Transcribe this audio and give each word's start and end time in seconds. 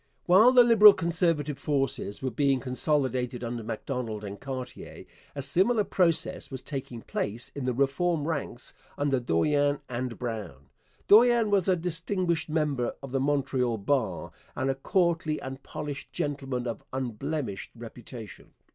While 0.25 0.51
the 0.51 0.63
Liberal 0.63 0.93
Conservative 0.93 1.59
forces 1.59 2.23
were 2.23 2.31
being 2.31 2.59
consolidated 2.59 3.43
under 3.43 3.61
Macdonald 3.61 4.23
and 4.23 4.39
Cartier, 4.39 5.05
a 5.35 5.43
similar 5.43 5.83
process 5.83 6.49
was 6.49 6.63
taking 6.63 7.03
place 7.03 7.49
in 7.53 7.65
the 7.65 7.73
Reform 7.75 8.27
ranks 8.27 8.73
under 8.97 9.19
Dorion 9.19 9.79
and 9.87 10.17
Brown. 10.17 10.71
Dorion 11.07 11.51
was 11.51 11.67
a 11.67 11.75
distinguished 11.75 12.49
member 12.49 12.95
of 13.03 13.11
the 13.11 13.19
Montreal 13.19 13.77
bar 13.77 14.31
and 14.55 14.71
a 14.71 14.73
courtly 14.73 15.39
and 15.39 15.61
polished 15.61 16.11
gentleman 16.11 16.65
of 16.65 16.81
unblemished 16.91 17.69
reputation. 17.75 18.53